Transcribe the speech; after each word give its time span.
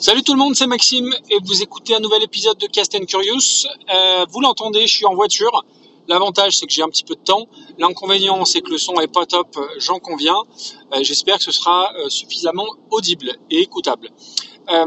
Salut 0.00 0.22
tout 0.22 0.32
le 0.32 0.38
monde, 0.38 0.56
c'est 0.56 0.66
Maxime 0.66 1.14
et 1.28 1.36
vous 1.44 1.60
écoutez 1.60 1.94
un 1.94 2.00
nouvel 2.00 2.22
épisode 2.22 2.56
de 2.56 2.66
Cast 2.66 2.98
Curious. 3.04 3.66
Euh, 3.94 4.24
vous 4.30 4.40
l'entendez, 4.40 4.86
je 4.86 4.94
suis 4.94 5.04
en 5.04 5.14
voiture. 5.14 5.62
L'avantage 6.08 6.56
c'est 6.56 6.64
que 6.64 6.72
j'ai 6.72 6.80
un 6.80 6.88
petit 6.88 7.04
peu 7.04 7.14
de 7.16 7.20
temps. 7.20 7.48
L'inconvénient 7.76 8.46
c'est 8.46 8.62
que 8.62 8.70
le 8.70 8.78
son 8.78 8.94
est 8.94 9.12
pas 9.12 9.26
top, 9.26 9.58
j'en 9.76 9.98
conviens. 9.98 10.38
Euh, 10.94 11.02
J'espère 11.02 11.36
que 11.36 11.42
ce 11.42 11.52
sera 11.52 11.92
euh, 11.98 12.08
suffisamment 12.08 12.66
audible 12.90 13.32
et 13.50 13.58
écoutable. 13.58 14.08
Euh, 14.70 14.86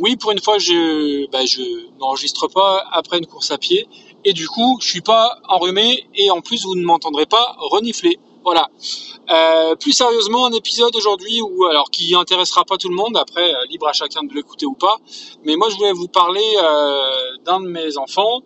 oui, 0.00 0.16
pour 0.16 0.30
une 0.30 0.40
fois, 0.40 0.56
je, 0.56 1.30
bah, 1.30 1.44
je 1.44 1.90
n'enregistre 1.98 2.48
pas 2.48 2.86
après 2.90 3.18
une 3.18 3.26
course 3.26 3.50
à 3.50 3.58
pied 3.58 3.86
et 4.24 4.32
du 4.32 4.48
coup, 4.48 4.78
je 4.80 4.88
suis 4.88 5.02
pas 5.02 5.40
enrhumé 5.46 6.06
et 6.14 6.30
en 6.30 6.40
plus 6.40 6.64
vous 6.64 6.74
ne 6.74 6.84
m'entendrez 6.84 7.26
pas 7.26 7.54
renifler. 7.58 8.18
Voilà. 8.44 8.68
Euh, 9.30 9.76
plus 9.76 9.92
sérieusement, 9.92 10.46
un 10.46 10.52
épisode 10.52 10.94
aujourd'hui 10.96 11.40
où, 11.40 11.64
alors, 11.66 11.90
qui 11.90 12.14
intéressera 12.14 12.64
pas 12.64 12.76
tout 12.76 12.88
le 12.88 12.94
monde. 12.94 13.16
Après, 13.16 13.52
euh, 13.52 13.64
libre 13.68 13.86
à 13.88 13.92
chacun 13.92 14.24
de 14.24 14.34
l'écouter 14.34 14.66
ou 14.66 14.74
pas. 14.74 14.96
Mais 15.44 15.56
moi, 15.56 15.68
je 15.70 15.76
voulais 15.76 15.92
vous 15.92 16.08
parler 16.08 16.44
euh, 16.56 17.36
d'un 17.44 17.60
de 17.60 17.68
mes 17.68 17.96
enfants. 17.98 18.42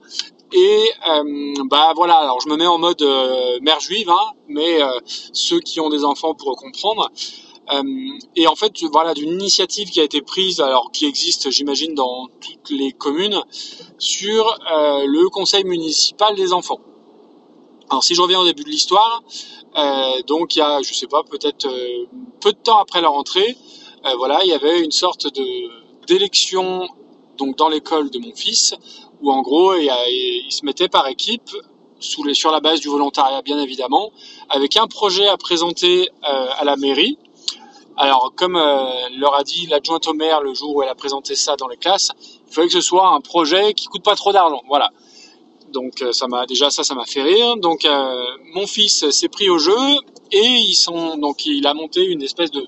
Et 0.53 0.91
bah 1.69 1.93
voilà. 1.97 2.19
Alors, 2.19 2.41
je 2.41 2.49
me 2.49 2.57
mets 2.57 2.69
en 2.69 2.79
mode 2.79 3.03
mère 3.63 3.81
juive, 3.81 4.09
hein, 4.09 4.33
mais 4.47 4.79
ceux 5.33 5.59
qui 5.59 5.81
ont 5.81 5.89
des 5.89 6.05
enfants 6.05 6.35
pourront 6.35 6.55
comprendre. 6.55 7.11
et 8.37 8.47
en 8.47 8.55
fait, 8.55 8.73
voilà, 8.93 9.13
d'une 9.13 9.33
initiative 9.33 9.91
qui 9.91 10.01
a 10.01 10.05
été 10.05 10.23
prise, 10.23 10.61
alors 10.61 10.93
qui 10.93 11.05
existe, 11.05 11.51
j'imagine, 11.51 11.95
dans 11.95 12.29
toutes 12.41 12.71
les 12.71 12.93
communes, 12.93 13.43
sur 13.99 14.57
le 14.71 15.29
conseil 15.31 15.65
municipal 15.65 16.37
des 16.37 16.53
enfants. 16.53 16.79
Alors 17.89 18.03
si 18.03 18.17
je 18.17 18.21
reviens 18.21 18.41
au 18.41 18.45
début 18.45 18.65
de 18.65 18.69
l'histoire, 18.69 19.23
euh, 19.77 20.23
donc 20.27 20.57
il 20.57 20.59
y 20.59 20.63
a, 20.63 20.83
je 20.83 20.93
sais 20.93 21.07
pas, 21.07 21.23
peut-être 21.23 21.67
euh, 21.67 22.07
peu 22.41 22.51
de 22.53 22.59
temps 22.59 22.79
après 22.81 23.01
la 23.01 23.09
rentrée, 23.09 23.57
euh, 24.05 24.15
voilà, 24.17 24.41
il 24.43 24.49
y 24.49 24.55
avait 24.55 24.81
une 24.81 24.91
sorte 24.91 25.33
de 25.33 25.45
d'élection 26.07 26.89
donc 27.39 27.57
dans 27.57 27.69
l'école 27.69 28.11
de 28.11 28.19
mon 28.19 28.35
fils, 28.35 28.75
où 29.21 29.31
en 29.31 29.41
gros 29.43 29.75
il, 29.75 29.91
se 30.51 30.65
mettait 30.65 30.89
par 30.89 31.07
équipe 31.09 31.51
sur 31.99 32.51
la 32.51 32.61
base 32.61 32.81
du 32.81 32.89
volontariat 32.89 33.43
bien 33.43 33.59
évidemment, 33.59 34.11
avec 34.49 34.77
un 34.77 34.87
projet 34.87 35.27
à 35.29 35.37
présenter 35.37 36.09
à 36.23 36.65
la 36.65 36.77
mairie. 36.77 37.19
Alors 37.97 38.33
comme 38.37 38.55
leur 38.55 39.35
a 39.35 39.43
dit 39.43 39.67
l'adjointe 39.67 40.07
au 40.07 40.15
maire 40.15 40.41
le 40.41 40.55
jour 40.55 40.77
où 40.77 40.83
elle 40.83 40.89
a 40.89 40.95
présenté 40.95 41.35
ça 41.35 41.57
dans 41.57 41.67
les 41.67 41.77
classes, 41.77 42.13
il 42.49 42.55
fallait 42.55 42.69
que 42.69 42.75
ce 42.75 42.81
soit 42.81 43.09
un 43.09 43.21
projet 43.21 43.75
qui 43.75 43.87
coûte 43.87 44.05
pas 44.05 44.15
trop 44.15 44.33
d'argent. 44.33 44.63
Voilà. 44.69 44.91
Donc 45.77 46.03
ça 46.13 46.27
m'a 46.27 46.47
déjà 46.47 46.71
ça 46.71 46.83
ça 46.89 46.95
m'a 46.95 47.05
fait 47.05 47.23
rire. 47.23 47.57
Donc 47.59 47.85
euh, 47.85 48.25
mon 48.55 48.67
fils 48.67 49.11
s'est 49.11 49.29
pris 49.29 49.49
au 49.51 49.59
jeu 49.59 49.83
et 50.33 50.49
ils 50.71 50.75
sont 50.87 51.19
donc 51.19 51.45
il 51.45 51.67
a 51.67 51.75
monté 51.75 52.01
une 52.15 52.23
espèce 52.23 52.51
de 52.51 52.67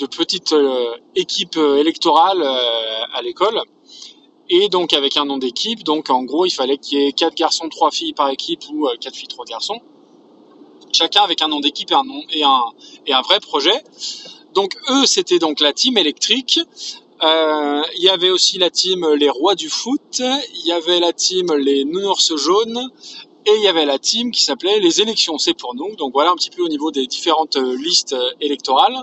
de 0.00 0.06
petite 0.06 0.52
euh, 0.52 0.96
équipe 1.14 1.56
électorale 1.56 2.42
euh, 2.42 3.18
à 3.18 3.22
l'école 3.22 3.58
et 4.50 4.68
donc 4.68 4.92
avec 4.92 5.16
un 5.16 5.26
nom 5.30 5.38
d'équipe. 5.38 5.84
Donc 5.84 6.10
en 6.10 6.24
gros 6.24 6.44
il 6.50 6.54
fallait 6.60 6.78
qu'il 6.78 6.98
y 6.98 7.06
ait 7.06 7.12
quatre 7.12 7.36
garçons 7.36 7.68
trois 7.68 7.92
filles 7.92 8.16
par 8.20 8.28
équipe 8.30 8.62
ou 8.72 8.88
quatre 9.00 9.16
filles 9.20 9.28
trois 9.36 9.44
garçons. 9.44 9.80
Chacun 10.92 11.22
avec 11.22 11.40
un 11.42 11.48
nom 11.48 11.60
d'équipe 11.60 11.90
et 11.92 11.94
un 11.94 12.04
nom 12.04 12.22
et 12.38 12.42
un 12.42 12.64
et 13.06 13.12
un 13.12 13.22
vrai 13.22 13.38
projet. 13.38 13.78
Donc 14.52 14.76
eux 14.90 15.06
c'était 15.06 15.38
donc 15.38 15.60
la 15.60 15.72
team 15.72 15.96
électrique 15.96 16.58
euh, 16.58 17.01
il 17.22 18.02
y 18.02 18.08
avait 18.08 18.30
aussi 18.30 18.58
la 18.58 18.70
team 18.70 19.06
les 19.14 19.30
rois 19.30 19.54
du 19.54 19.68
foot, 19.68 20.20
il 20.20 20.66
y 20.66 20.72
avait 20.72 21.00
la 21.00 21.12
team 21.12 21.52
les 21.54 21.84
nounours 21.84 22.36
jaunes 22.36 22.90
et 23.44 23.50
il 23.56 23.62
y 23.62 23.68
avait 23.68 23.84
la 23.84 23.98
team 23.98 24.30
qui 24.30 24.42
s'appelait 24.44 24.78
les 24.78 25.00
élections, 25.00 25.36
c'est 25.38 25.54
pour 25.54 25.74
nous. 25.74 25.96
Donc 25.96 26.12
voilà 26.12 26.30
un 26.30 26.36
petit 26.36 26.50
peu 26.50 26.62
au 26.62 26.68
niveau 26.68 26.90
des 26.92 27.06
différentes 27.06 27.56
euh, 27.56 27.76
listes 27.76 28.12
euh, 28.12 28.30
électorales. 28.40 28.96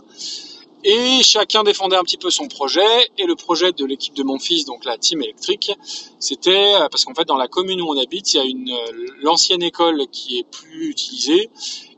Et 0.85 1.21
chacun 1.23 1.63
défendait 1.63 1.97
un 1.97 2.03
petit 2.03 2.17
peu 2.17 2.29
son 2.29 2.47
projet. 2.47 3.09
Et 3.17 3.25
le 3.25 3.35
projet 3.35 3.73
de 3.73 3.83
l'équipe 3.83 4.13
de 4.13 4.23
mon 4.23 4.39
fils, 4.39 4.63
donc 4.63 4.85
la 4.85 4.97
team 4.97 5.21
électrique, 5.21 5.73
c'était 6.19 6.73
parce 6.89 7.03
qu'en 7.03 7.13
fait 7.13 7.25
dans 7.25 7.35
la 7.35 7.49
commune 7.49 7.81
où 7.81 7.89
on 7.89 7.97
habite, 7.97 8.33
il 8.33 8.37
y 8.37 8.39
a 8.39 8.45
une 8.45 8.73
l'ancienne 9.21 9.61
école 9.61 10.07
qui 10.09 10.39
est 10.39 10.49
plus 10.49 10.89
utilisée. 10.89 11.49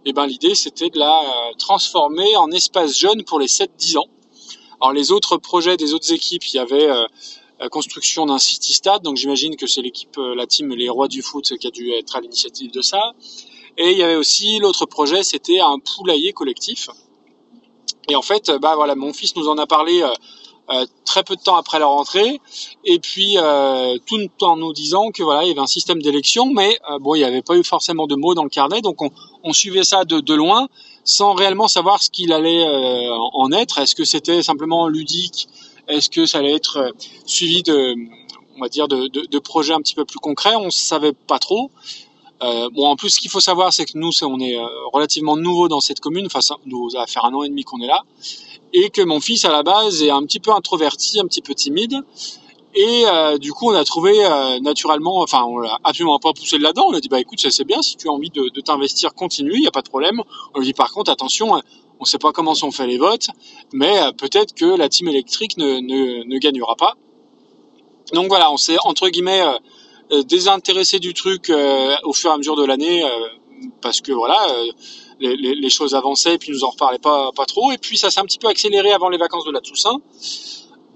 Et 0.05 0.13
ben 0.13 0.25
l'idée 0.25 0.55
c'était 0.55 0.89
de 0.89 0.97
la 0.97 1.21
transformer 1.59 2.35
en 2.37 2.49
espace 2.49 2.97
jeune 2.97 3.23
pour 3.23 3.39
les 3.39 3.45
7-10 3.45 3.99
ans. 3.99 4.07
Alors 4.81 4.93
les 4.93 5.11
autres 5.11 5.37
projets 5.37 5.77
des 5.77 5.93
autres 5.93 6.11
équipes, 6.11 6.43
il 6.47 6.55
y 6.55 6.59
avait 6.59 6.89
euh, 6.89 7.05
la 7.59 7.69
construction 7.69 8.25
d'un 8.25 8.39
city 8.39 8.73
stade, 8.73 9.03
donc 9.03 9.15
j'imagine 9.15 9.55
que 9.55 9.67
c'est 9.67 9.83
l'équipe, 9.83 10.17
euh, 10.17 10.33
la 10.33 10.47
team 10.47 10.73
Les 10.73 10.89
Rois 10.89 11.07
du 11.07 11.21
foot 11.21 11.55
qui 11.59 11.67
a 11.67 11.69
dû 11.69 11.91
être 11.91 12.15
à 12.15 12.19
l'initiative 12.19 12.71
de 12.71 12.81
ça. 12.81 13.13
Et 13.77 13.91
il 13.91 13.97
y 13.97 14.01
avait 14.01 14.15
aussi 14.15 14.57
l'autre 14.57 14.87
projet, 14.87 15.21
c'était 15.21 15.59
un 15.59 15.77
poulailler 15.77 16.33
collectif. 16.33 16.89
Et 18.09 18.15
en 18.15 18.23
fait, 18.23 18.51
bah 18.59 18.73
voilà, 18.75 18.95
mon 18.95 19.13
fils 19.13 19.35
nous 19.35 19.47
en 19.47 19.57
a 19.59 19.67
parlé 19.67 20.01
euh, 20.01 20.85
très 21.05 21.23
peu 21.23 21.35
de 21.35 21.41
temps 21.41 21.57
après 21.57 21.77
la 21.77 21.85
rentrée, 21.85 22.41
et 22.83 22.97
puis 22.97 23.37
tout 24.07 24.29
en 24.43 24.57
nous 24.57 24.73
disant 24.73 25.11
que 25.11 25.21
voilà, 25.21 25.43
il 25.43 25.49
y 25.49 25.51
avait 25.51 25.59
un 25.59 25.67
système 25.67 26.01
d'élection, 26.01 26.47
mais 26.47 26.79
bon, 27.01 27.13
il 27.15 27.19
n'y 27.19 27.25
avait 27.25 27.41
pas 27.41 27.55
eu 27.55 27.63
forcément 27.63 28.07
de 28.07 28.15
mots 28.15 28.33
dans 28.33 28.43
le 28.43 28.49
carnet, 28.49 28.81
donc 28.81 28.97
on, 29.43 29.53
suivait 29.53 29.83
ça 29.83 30.05
de 30.05 30.33
loin 30.33 30.67
sans 31.03 31.33
réellement 31.33 31.67
savoir 31.67 32.01
ce 32.01 32.09
qu'il 32.09 32.33
allait 32.33 32.63
euh, 32.63 33.11
en 33.33 33.51
être. 33.51 33.79
Est-ce 33.79 33.95
que 33.95 34.05
c'était 34.05 34.43
simplement 34.43 34.87
ludique? 34.87 35.47
Est-ce 35.87 36.09
que 36.09 36.25
ça 36.25 36.39
allait 36.39 36.53
être 36.53 36.77
euh, 36.77 36.91
suivi 37.25 37.63
de, 37.63 37.95
on 38.57 38.61
va 38.61 38.69
dire, 38.69 38.87
de, 38.87 39.39
projets 39.39 39.73
un 39.73 39.81
petit 39.81 39.95
peu 39.95 40.05
plus 40.05 40.19
concrets? 40.19 40.55
On 40.55 40.65
ne 40.65 40.69
savait 40.69 41.13
pas 41.13 41.39
trop. 41.39 41.71
Euh, 42.43 42.69
bon, 42.71 42.87
en 42.87 42.95
plus, 42.95 43.09
ce 43.09 43.19
qu'il 43.19 43.29
faut 43.29 43.39
savoir, 43.39 43.71
c'est 43.73 43.85
que 43.85 43.97
nous, 43.97 44.11
on 44.23 44.39
est 44.39 44.57
relativement 44.93 45.37
nouveau 45.37 45.67
dans 45.67 45.79
cette 45.79 45.99
commune. 45.99 46.25
Enfin, 46.25 46.41
ça, 46.41 46.55
nous, 46.65 46.89
ça 46.91 47.05
va 47.05 47.27
un 47.27 47.33
an 47.33 47.43
et 47.43 47.49
demi 47.49 47.63
qu'on 47.63 47.81
est 47.81 47.87
là, 47.87 48.03
et 48.73 48.89
que 48.89 49.01
mon 49.01 49.19
fils, 49.19 49.45
à 49.45 49.51
la 49.51 49.61
base, 49.63 50.01
est 50.01 50.09
un 50.09 50.23
petit 50.23 50.39
peu 50.39 50.51
introverti, 50.51 51.19
un 51.19 51.25
petit 51.25 51.41
peu 51.41 51.53
timide. 51.53 52.01
Et 52.73 53.03
euh, 53.05 53.37
du 53.37 53.51
coup, 53.51 53.69
on 53.69 53.75
a 53.75 53.83
trouvé 53.83 54.13
euh, 54.23 54.59
naturellement, 54.59 55.19
enfin, 55.19 55.43
on 55.43 55.57
l'a 55.57 55.77
absolument 55.83 56.19
pas 56.19 56.31
poussé 56.33 56.57
de 56.57 56.63
là-dedans. 56.63 56.85
On 56.89 56.93
a 56.93 57.01
dit, 57.01 57.09
bah 57.09 57.19
écoute, 57.19 57.39
ça 57.39 57.51
c'est 57.51 57.65
bien, 57.65 57.81
si 57.81 57.97
tu 57.97 58.07
as 58.07 58.11
envie 58.11 58.29
de, 58.29 58.49
de 58.49 58.61
t'investir, 58.61 59.13
continue, 59.13 59.53
il 59.55 59.61
n'y 59.61 59.67
a 59.67 59.71
pas 59.71 59.81
de 59.81 59.89
problème. 59.89 60.21
On 60.53 60.59
lui 60.59 60.67
dit, 60.67 60.73
par 60.73 60.91
contre, 60.91 61.11
attention, 61.11 61.51
on 61.51 61.59
ne 62.01 62.05
sait 62.05 62.17
pas 62.17 62.31
comment 62.31 62.55
sont 62.55 62.71
faits 62.71 62.87
les 62.87 62.97
votes, 62.97 63.27
mais 63.73 64.01
euh, 64.01 64.11
peut-être 64.13 64.53
que 64.53 64.65
la 64.65 64.87
team 64.87 65.09
électrique 65.09 65.57
ne, 65.57 65.79
ne, 65.79 66.23
ne, 66.23 66.37
gagnera 66.37 66.75
pas. 66.75 66.93
Donc 68.13 68.27
voilà, 68.29 68.51
on 68.51 68.57
s'est 68.57 68.77
entre 68.83 69.09
guillemets 69.09 69.43
désintéressé 70.25 70.99
du 70.99 71.13
truc 71.13 71.49
au 72.03 72.11
fur 72.11 72.31
et 72.31 72.33
à 72.33 72.37
mesure 72.37 72.57
de 72.57 72.65
l'année, 72.65 73.05
parce 73.81 74.01
que 74.01 74.11
voilà. 74.11 74.37
Les, 75.21 75.37
les, 75.37 75.53
les, 75.53 75.69
choses 75.69 75.93
avançaient 75.93 76.33
et 76.33 76.37
puis 76.39 76.51
nous 76.51 76.63
en 76.63 76.71
reparlait 76.71 76.97
pas 76.97 77.31
pas 77.31 77.45
trop 77.45 77.71
et 77.71 77.77
puis 77.77 77.95
ça 77.95 78.09
s'est 78.09 78.19
un 78.19 78.25
petit 78.25 78.39
peu 78.39 78.47
accéléré 78.47 78.91
avant 78.91 79.07
les 79.07 79.19
vacances 79.19 79.45
de 79.45 79.51
la 79.51 79.61
Toussaint 79.61 80.01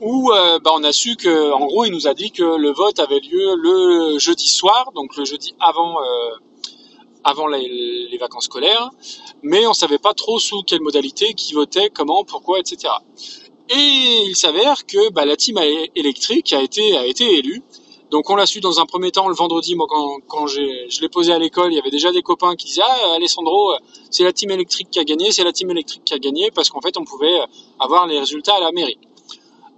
où 0.02 0.32
euh, 0.32 0.60
bah, 0.60 0.72
on 0.74 0.84
a 0.84 0.92
su 0.92 1.16
que, 1.16 1.52
en 1.54 1.66
gros, 1.66 1.86
il 1.86 1.92
nous 1.92 2.08
a 2.08 2.14
dit 2.14 2.32
que 2.32 2.44
le 2.44 2.72
vote 2.72 3.00
avait 3.00 3.20
lieu 3.20 3.56
le 3.56 4.20
jeudi 4.20 4.48
soir, 4.48 4.92
donc 4.94 5.16
le 5.16 5.26
jeudi 5.26 5.56
avant 5.60 6.02
euh, 6.02 6.32
avant 7.24 7.48
les, 7.48 8.18
vacances 8.20 8.46
scolaires, 8.46 8.92
mais 9.42 9.66
on 9.68 9.74
savait 9.74 9.98
pas 9.98 10.14
trop 10.14 10.40
sous 10.40 10.62
quelle 10.64 10.82
modalité, 10.82 11.34
qui 11.34 11.54
votait, 11.54 11.90
comment, 11.90 12.24
pourquoi, 12.24 12.60
etc. 12.60 12.94
Et 13.70 14.24
il 14.28 14.36
s'avère 14.36 14.86
que 14.86 15.10
bah, 15.10 15.26
la 15.26 15.36
team 15.36 15.60
électrique 15.96 16.54
a 16.54 16.62
été 16.62 16.98
a 16.98 17.06
été 17.06 17.38
élue. 17.38 17.64
Donc 18.12 18.30
on 18.30 18.36
l'a 18.36 18.46
su 18.46 18.62
dans 18.62 18.80
un 18.80 18.86
premier 18.86 19.12
temps 19.12 19.28
le 19.28 19.34
vendredi. 19.34 19.76
Moi, 19.76 19.88
quand, 19.90 20.20
quand 20.28 20.48
je 20.48 21.02
l'ai 21.02 21.10
posé 21.10 21.34
à 21.34 21.40
l'école, 21.40 21.74
il 21.74 21.76
y 21.76 21.80
avait 21.80 21.90
déjà 21.90 22.12
des 22.12 22.22
copains 22.22 22.56
qui 22.56 22.68
disaient 22.68 22.84
ah 22.86 23.16
Alessandro, 23.16 23.74
c'est 24.12 24.24
la 24.24 24.32
team 24.32 24.52
électrique 24.52 24.90
qui 24.92 25.00
a 25.00 25.04
gagné, 25.04 25.32
c'est 25.32 25.44
la 25.44 25.52
team 25.52 25.72
électrique 25.72 26.04
qui 26.06 26.14
a 26.14 26.20
gagné, 26.20 26.52
parce 26.52 26.70
qu'en 26.70 26.82
fait 26.82 26.96
on 26.98 27.04
pouvait 27.04 27.40
avoir 27.80 28.06
les 28.06 28.20
résultats 28.20 28.56
à 28.56 28.60
la 28.60 28.72
mairie. 28.72 29.00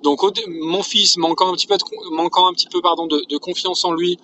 Donc 0.03 0.21
mon 0.47 0.83
fils, 0.83 1.17
manquant 1.17 1.49
un 1.49 1.53
petit 1.53 1.67
peu, 1.67 1.75
de, 1.77 3.37
confiance 3.37 3.83
en 3.83 3.93
lui, 3.93 4.17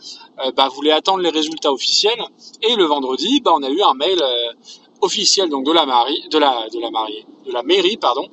euh, 0.45 0.51
bah, 0.51 0.69
voulait 0.69 0.91
attendre 0.91 1.19
les 1.19 1.29
résultats 1.29 1.73
officiels. 1.73 2.23
Et 2.61 2.75
le 2.75 2.85
vendredi, 2.85 3.41
bah, 3.41 3.53
on 3.55 3.63
a 3.63 3.69
eu 3.69 3.81
un 3.81 3.93
mail 3.95 4.21
euh, 4.21 4.53
officiel 5.01 5.49
donc 5.49 5.65
de 5.65 5.71
la 5.71 5.85
mairie, 5.85 6.23
de 6.29 6.37
la 6.37 6.67
mairie, 6.91 7.25
de 7.45 7.51
la 7.51 7.63
mairie 7.63 7.97
pardon, 7.97 8.27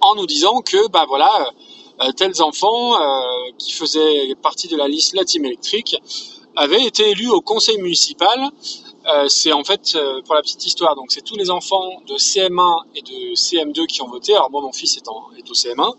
en 0.00 0.14
nous 0.14 0.26
disant 0.26 0.60
que 0.60 0.88
bah 0.88 1.04
voilà 1.06 1.50
euh, 2.02 2.12
tels 2.12 2.42
enfants 2.42 2.94
qui 3.58 3.72
faisaient 3.72 4.34
partie 4.40 4.68
de 4.68 4.76
la 4.76 4.88
liste 4.88 5.14
La 5.14 5.24
Team 5.24 5.44
électrique 5.44 5.96
avaient 6.56 6.84
été 6.84 7.10
élus 7.10 7.30
au 7.30 7.40
conseil 7.40 7.78
municipal 7.78 8.50
euh, 9.06 9.28
c'est 9.28 9.52
en 9.52 9.62
fait, 9.62 9.92
euh, 9.94 10.20
pour 10.22 10.34
la 10.34 10.42
petite 10.42 10.66
histoire, 10.66 10.96
donc 10.96 11.12
c'est 11.12 11.20
tous 11.20 11.36
les 11.36 11.50
enfants 11.50 12.02
de 12.08 12.14
CM1 12.14 12.82
et 12.96 13.02
de 13.02 13.34
CM2 13.34 13.86
qui 13.86 14.02
ont 14.02 14.08
voté. 14.08 14.34
Alors 14.34 14.50
moi, 14.50 14.60
mon 14.62 14.72
fils 14.72 14.96
est, 14.96 15.06
au 15.08 15.54
CM1 15.54 15.94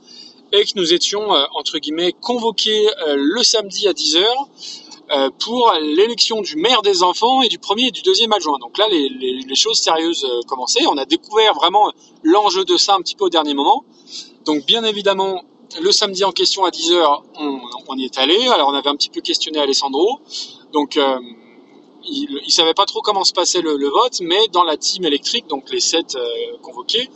et 0.51 0.65
que 0.65 0.71
nous 0.75 0.94
étions 0.94 1.33
euh, 1.33 1.45
entre 1.56 1.77
guillemets 1.77 2.12
convoqués 2.12 2.88
le 3.15 3.44
samedi 3.44 3.88
à 3.88 3.92
10h 3.92 4.25
pour 5.39 5.71
l'élection 5.80 6.42
du 6.42 6.57
maire 6.57 6.81
des 6.81 7.01
enfants 7.01 7.42
et 7.42 7.48
du 7.48 7.59
premier 7.59 7.88
et 7.88 7.92
du 7.92 8.01
deuxième 8.01 8.33
adjoint. 8.33 8.57
Donc 8.59 8.77
là, 8.77 8.88
les 8.89 9.56
choses 9.56 9.80
sérieuses 9.80 10.27
commençaient. 10.48 10.86
On 10.88 10.98
a 10.98 11.06
découvert 11.06 11.54
vraiment 11.54 11.94
l'enjeu 12.24 12.65
de 12.65 12.75
ça 12.75 12.95
un 12.95 13.00
petit 13.00 13.15
peu 13.15 13.25
au 13.25 13.30
dernier 13.30 13.54
moment. 13.54 13.86
Donc 14.44 14.65
bien 14.65 14.83
évidemment, 14.83 15.44
le 15.81 15.92
samedi 15.92 16.24
en 16.24 16.31
question 16.31 16.66
à 16.66 16.69
10h, 16.69 17.22
on, 17.40 17.60
on 17.88 17.98
y 17.98 18.06
est 18.06 18.18
allé. 18.18 18.48
Alors 18.48 18.69
on 18.69 18.74
avait 18.74 18.90
un 18.90 18.96
petit 18.96 19.10
peu 19.10 19.22
questionné 19.22 19.60
Alessandro. 19.60 20.19
Donc 20.74 20.98
il, 22.08 22.42
il 22.46 22.52
savait 22.52 22.74
pas 22.74 22.86
trop 22.86 23.02
comment 23.02 23.24
se 23.24 23.34
passait 23.34 23.62
le, 23.62 23.75
le 23.78 23.90
vote, 23.90 24.19
mais 24.22 24.48
dans 24.52 24.64
la 24.64 24.78
team 24.78 25.06
électrique, 25.06 25.48
donc 25.48 25.69
les 25.72 25.80
sept 25.80 26.16
euh, 26.16 26.58
convoqués, 26.62 27.10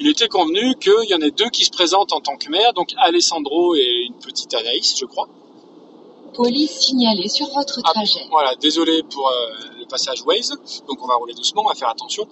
il 0.00 0.08
était 0.08 0.28
convenu 0.28 0.74
qu'il 0.76 1.08
y 1.08 1.14
en 1.14 1.20
ait 1.20 1.30
deux 1.30 1.48
qui 1.50 1.64
se 1.64 1.70
présentent 1.70 2.12
en 2.12 2.20
tant 2.20 2.36
que 2.36 2.50
maire, 2.50 2.72
donc 2.72 2.92
Alessandro 2.98 3.74
et 3.74 4.06
une 4.06 4.14
petite 4.14 4.52
Anaïs, 4.54 4.96
je 4.98 5.04
crois. 5.06 5.28
Police 6.34 6.80
signalée 6.80 7.28
sur 7.28 7.46
votre 7.54 7.80
Ah, 7.84 7.92
trajet. 7.92 8.26
Voilà, 8.30 8.54
désolé 8.56 9.02
pour 9.02 9.28
euh, 9.28 9.32
le 9.78 9.86
passage 9.86 10.22
Waze, 10.24 10.50
donc 10.88 11.02
on 11.02 11.06
va 11.06 11.14
rouler 11.16 11.34
doucement, 11.34 11.62
on 11.64 11.68
va 11.68 11.74
faire 11.74 11.90
attention. 11.90 12.26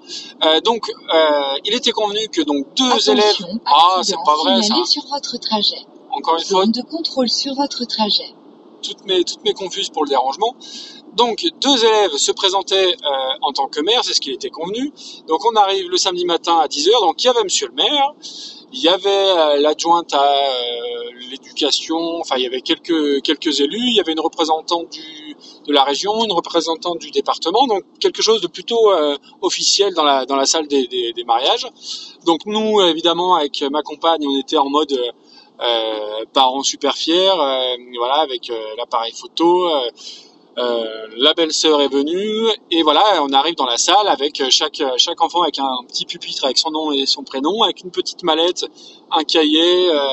Euh, 0.45 0.61
donc, 0.61 0.89
euh, 0.91 1.59
il 1.65 1.75
était 1.75 1.91
convenu 1.93 2.29
que 2.29 2.43
donc 2.43 2.67
deux 2.77 2.87
Attention, 2.87 3.13
élèves. 3.13 3.59
Ah, 3.67 4.01
c'est 4.03 4.15
pas 4.25 4.37
vrai 4.37 4.63
ça. 4.63 4.75
sur 4.87 5.07
votre 5.09 5.37
trajet. 5.39 5.85
Encore 6.13 6.37
une 6.39 6.45
fois, 6.45 6.63
Zone 6.63 6.73
de 6.73 6.83
contrôle 6.83 7.29
sur 7.29 7.55
votre 7.55 7.85
trajet. 7.85 8.35
Toutes 8.81 9.05
mes, 9.05 9.25
toutes 9.25 9.45
mes 9.45 9.55
confuses 9.55 9.91
pour 9.91 10.05
le 10.05 10.11
dérangement. 10.11 10.55
Donc, 11.15 11.45
deux 11.61 11.85
élèves 11.85 12.13
se 12.17 12.33
présentaient 12.33 12.87
euh, 12.89 13.09
en 13.43 13.53
tant 13.53 13.67
que 13.67 13.81
maire, 13.81 14.03
c'est 14.05 14.15
ce 14.15 14.21
qui 14.21 14.31
était 14.31 14.51
convenu. 14.51 14.93
Donc, 15.27 15.45
on 15.45 15.57
arrive 15.57 15.89
le 15.89 15.97
samedi 15.97 16.25
matin 16.25 16.59
à 16.59 16.67
10h. 16.67 17.01
Donc, 17.01 17.23
il 17.23 17.27
y 17.27 17.31
avait 17.31 17.43
monsieur 17.43 17.67
le 17.69 17.75
maire, 17.75 18.15
il 18.73 18.81
y 18.81 18.89
avait 18.89 19.09
euh, 19.09 19.57
l'adjointe 19.57 20.15
à 20.15 20.23
euh, 20.23 21.11
l'éducation, 21.31 22.21
enfin, 22.21 22.37
il 22.37 22.45
y 22.45 22.47
avait 22.47 22.61
quelques, 22.61 23.23
quelques 23.23 23.61
élus, 23.61 23.89
il 23.89 23.97
y 23.97 24.01
avait 24.01 24.13
une 24.13 24.21
représentante 24.21 24.91
du, 24.93 25.37
de 25.67 25.73
la 25.73 25.83
région, 25.83 26.25
une 26.25 26.33
représentante 26.33 26.99
du 26.99 27.11
département. 27.11 27.67
Donc, 27.67 27.83
quelque 27.99 28.23
chose 28.23 28.41
de 28.41 28.47
plutôt 28.47 28.91
officiel 29.43 29.95
dans 29.95 30.05
la, 30.05 30.27
dans 30.27 30.37
la 30.37 30.47
salle 30.47 30.69
des, 30.69 30.87
des, 30.87 31.25
mariages. 31.25 31.67
Donc, 32.25 32.47
nous, 32.47 32.81
évidemment, 32.83 33.35
avec 33.35 33.63
ma 33.71 33.83
compagne, 33.83 34.27
on 34.27 34.39
était 34.39 34.57
en 34.57 34.69
mode 34.69 34.99
parents 36.33 36.63
super 36.63 36.97
fiers, 36.97 37.29
euh, 37.29 37.77
voilà, 37.99 38.21
avec 38.21 38.51
euh, 38.51 38.59
l'appareil 38.77 39.13
photo. 39.13 39.69
euh, 39.69 39.91
euh, 40.59 41.07
la 41.17 41.33
belle-sœur 41.33 41.81
est 41.81 41.89
venue 41.89 42.49
et 42.71 42.83
voilà, 42.83 43.23
on 43.23 43.33
arrive 43.33 43.55
dans 43.55 43.67
la 43.67 43.79
salle 43.79 44.09
avec 44.09 44.41
euh, 44.41 44.49
chaque 44.51 44.83
chaque 44.97 45.21
enfant 45.23 45.43
avec 45.43 45.59
un 45.61 45.85
petit 45.87 46.05
pupitre 46.05 46.45
avec 46.45 46.59
son 46.59 46.71
nom 46.71 46.91
et 46.93 47.07
son 47.07 47.23
prénom, 47.23 47.63
avec 47.63 47.83
une 47.83 47.91
petite 47.91 48.25
mallette, 48.25 48.67
un 49.13 49.23
cahier, 49.23 49.89
euh, 49.91 50.09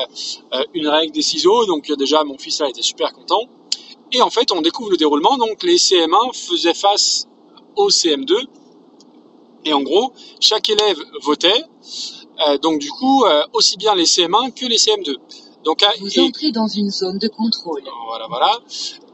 euh, 0.54 0.64
une 0.74 0.88
règle, 0.88 1.12
des 1.12 1.22
ciseaux. 1.22 1.66
Donc 1.66 1.90
euh, 1.90 1.96
déjà, 1.96 2.22
mon 2.24 2.38
fils 2.38 2.60
là 2.60 2.68
était 2.68 2.82
super 2.82 3.12
content. 3.12 3.42
Et 4.12 4.22
en 4.22 4.30
fait, 4.30 4.52
on 4.52 4.62
découvre 4.62 4.90
le 4.90 4.96
déroulement. 4.96 5.36
Donc 5.36 5.62
les 5.64 5.76
CM1 5.76 6.32
faisaient 6.34 6.72
face 6.72 7.26
au 7.76 7.90
CM2 7.90 8.46
et 9.64 9.72
en 9.72 9.82
gros, 9.82 10.12
chaque 10.40 10.70
élève 10.70 10.98
votait. 11.22 11.64
Euh, 12.46 12.58
donc 12.58 12.78
du 12.78 12.90
coup, 12.90 13.24
euh, 13.24 13.42
aussi 13.52 13.76
bien 13.76 13.94
les 13.94 14.06
CM1 14.06 14.50
que 14.52 14.66
les 14.66 14.78
CM2. 14.78 15.16
Donc 15.64 15.82
à- 15.82 15.92
Vous 16.00 16.08
et- 16.18 16.20
entrez 16.20 16.50
dans 16.52 16.68
une 16.68 16.90
zone 16.90 17.18
de 17.18 17.28
contrôle. 17.28 17.82
voilà, 18.06 18.26
voilà. 18.28 18.58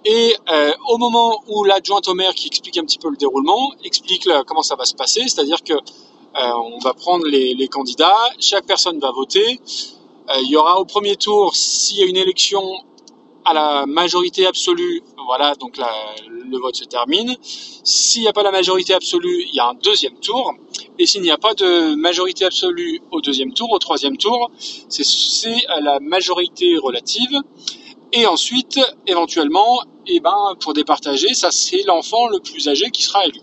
Et 0.04 0.36
euh, 0.50 0.72
au 0.90 0.98
moment 0.98 1.42
où 1.48 1.64
l'adjointe 1.64 2.06
au 2.08 2.14
maire 2.14 2.34
qui 2.34 2.46
explique 2.48 2.76
un 2.76 2.84
petit 2.84 2.98
peu 2.98 3.08
le 3.08 3.16
déroulement, 3.16 3.72
explique 3.82 4.26
là, 4.26 4.42
comment 4.46 4.60
ça 4.62 4.76
va 4.76 4.84
se 4.84 4.94
passer, 4.94 5.22
c'est-à-dire 5.22 5.62
que 5.64 5.72
euh, 5.72 6.52
on 6.74 6.78
va 6.80 6.92
prendre 6.92 7.24
les, 7.26 7.54
les 7.54 7.68
candidats, 7.68 8.14
chaque 8.38 8.66
personne 8.66 8.98
va 8.98 9.10
voter. 9.12 9.60
Euh, 10.28 10.40
il 10.42 10.50
y 10.50 10.56
aura 10.56 10.78
au 10.80 10.84
premier 10.84 11.16
tour, 11.16 11.54
s'il 11.56 11.98
y 11.98 12.02
a 12.02 12.06
une 12.06 12.16
élection 12.16 12.62
à 13.44 13.52
la 13.52 13.87
majorité 13.87 14.46
absolue, 14.46 15.02
voilà, 15.26 15.55
donc 15.55 15.79
le 16.29 16.58
vote 16.58 16.76
se 16.76 16.85
termine. 16.85 17.37
S'il 17.43 18.23
n'y 18.23 18.29
a 18.29 18.32
pas 18.32 18.43
la 18.43 18.50
majorité 18.50 18.94
absolue, 18.94 19.44
il 19.49 19.55
y 19.55 19.61
a 19.61 19.69
un 19.69 19.75
deuxième 19.75 20.19
tour. 20.20 20.55
Et 20.99 21.06
s'il 21.06 21.23
n'y 21.23 21.31
a 21.31 21.38
pas 21.38 21.55
de 21.55 21.94
majorité 21.94 22.44
absolue 22.44 23.00
au 23.11 23.20
deuxième 23.20 23.52
tour, 23.52 23.70
au 23.73 23.79
troisième 23.79 24.17
tour, 24.17 24.50
c'est 24.88 25.67
à 25.69 25.81
la 25.81 26.00
majorité 26.00 26.76
relative. 26.79 27.41
Et 28.12 28.26
ensuite, 28.26 28.79
éventuellement, 29.06 29.82
eh 30.06 30.20
ben, 30.20 30.55
pour 30.61 30.73
départager, 30.73 31.35
ça 31.35 31.50
c'est 31.50 31.82
l'enfant 31.85 32.29
le 32.29 32.38
plus 32.38 32.69
âgé 32.69 32.91
qui 32.91 33.02
sera 33.02 33.26
élu. 33.26 33.41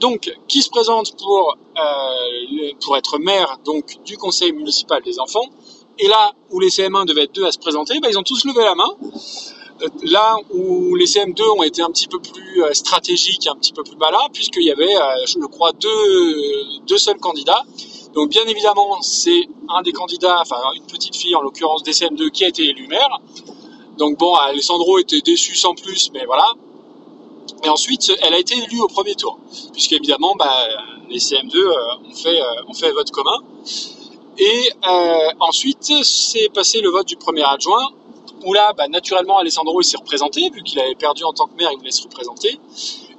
Donc, 0.00 0.32
qui 0.46 0.62
se 0.62 0.70
présente 0.70 1.16
pour, 1.18 1.56
euh, 1.76 2.72
pour 2.80 2.96
être 2.96 3.18
maire 3.18 3.58
donc, 3.64 3.98
du 4.04 4.16
conseil 4.16 4.52
municipal 4.52 5.02
des 5.02 5.18
enfants? 5.18 5.46
Et 5.98 6.06
là 6.06 6.32
où 6.50 6.60
les 6.60 6.68
CM1 6.68 7.06
devaient 7.06 7.24
être 7.24 7.34
deux 7.34 7.44
à 7.44 7.52
se 7.52 7.58
présenter, 7.58 7.98
ben, 8.00 8.08
ils 8.08 8.18
ont 8.18 8.22
tous 8.22 8.44
levé 8.44 8.62
la 8.62 8.74
main. 8.74 8.90
Euh, 9.82 9.88
Là 10.02 10.36
où 10.50 10.94
les 10.94 11.06
CM2 11.06 11.42
ont 11.56 11.62
été 11.62 11.82
un 11.82 11.90
petit 11.90 12.08
peu 12.08 12.18
plus 12.20 12.62
euh, 12.62 12.72
stratégiques, 12.72 13.46
un 13.46 13.56
petit 13.56 13.72
peu 13.72 13.82
plus 13.82 13.96
malins, 13.96 14.28
puisqu'il 14.32 14.62
y 14.64 14.70
avait, 14.70 14.96
euh, 14.96 15.26
je 15.26 15.38
crois, 15.46 15.72
deux, 15.72 16.64
deux 16.86 16.98
seuls 16.98 17.18
candidats. 17.18 17.62
Donc 18.14 18.30
bien 18.30 18.44
évidemment, 18.46 19.00
c'est 19.02 19.48
un 19.68 19.82
des 19.82 19.92
candidats, 19.92 20.40
enfin 20.40 20.56
une 20.74 20.86
petite 20.86 21.14
fille 21.14 21.34
en 21.34 21.42
l'occurrence 21.42 21.82
des 21.82 21.92
CM2 21.92 22.30
qui 22.30 22.44
a 22.44 22.48
été 22.48 22.64
élu 22.64 22.86
maire. 22.88 23.20
Donc 23.98 24.18
bon, 24.18 24.34
Alessandro 24.34 24.98
était 24.98 25.20
déçu 25.20 25.54
sans 25.56 25.74
plus, 25.74 26.10
mais 26.12 26.24
voilà. 26.26 26.52
Et 27.64 27.68
ensuite, 27.68 28.12
elle 28.22 28.34
a 28.34 28.38
été 28.38 28.56
élue 28.56 28.80
au 28.80 28.88
premier 28.88 29.14
tour, 29.14 29.38
puisqu'évidemment, 29.72 30.34
bah, 30.38 30.50
les 31.08 31.18
CM2 31.18 31.56
euh, 31.56 31.72
ont, 32.08 32.14
fait, 32.14 32.40
ont 32.68 32.74
fait 32.74 32.92
vote 32.92 33.10
commun. 33.10 33.38
Et 34.38 34.70
euh, 34.88 35.28
ensuite, 35.40 35.92
c'est 36.02 36.48
passé 36.54 36.80
le 36.80 36.90
vote 36.90 37.06
du 37.06 37.16
premier 37.16 37.42
adjoint, 37.42 37.88
où 38.46 38.52
là, 38.52 38.72
bah, 38.76 38.86
naturellement, 38.88 39.38
Alessandro 39.38 39.80
il 39.80 39.84
s'est 39.84 39.96
représenté, 39.96 40.48
vu 40.50 40.62
qu'il 40.62 40.78
avait 40.78 40.94
perdu 40.94 41.24
en 41.24 41.32
tant 41.32 41.46
que 41.46 41.56
maire, 41.56 41.70
il 41.72 41.78
voulait 41.78 41.90
se 41.90 42.02
représenter. 42.04 42.58